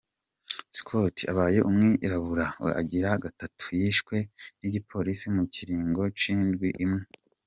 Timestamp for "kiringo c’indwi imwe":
5.53-7.03